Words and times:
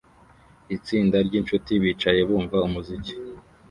Itsinda 0.75 1.17
ryinshuti 1.27 1.71
bicaye 1.83 2.21
bumva 2.29 2.57
umuziki 2.67 3.13